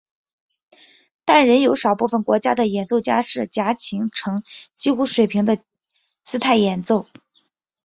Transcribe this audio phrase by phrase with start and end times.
[1.25, 4.41] 但仍有少部分国家的演奏家是夹琴呈
[4.75, 5.59] 几乎水平的
[6.23, 7.05] 姿态演奏。